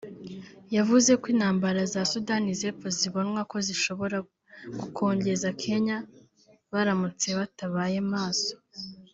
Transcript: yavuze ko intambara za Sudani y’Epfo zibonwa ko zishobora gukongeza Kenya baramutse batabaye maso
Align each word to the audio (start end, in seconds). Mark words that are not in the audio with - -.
yavuze 0.75 1.11
ko 1.21 1.25
intambara 1.33 1.79
za 1.93 2.01
Sudani 2.11 2.49
y’Epfo 2.61 2.87
zibonwa 2.97 3.41
ko 3.51 3.57
zishobora 3.67 4.17
gukongeza 4.79 5.47
Kenya 5.61 5.97
baramutse 6.71 7.27
batabaye 7.39 7.99
maso 8.13 8.53